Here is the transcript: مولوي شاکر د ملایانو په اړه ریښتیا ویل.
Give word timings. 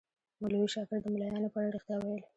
مولوي 0.41 0.67
شاکر 0.75 0.97
د 1.01 1.05
ملایانو 1.13 1.51
په 1.53 1.57
اړه 1.61 1.73
ریښتیا 1.75 1.97
ویل. 1.99 2.21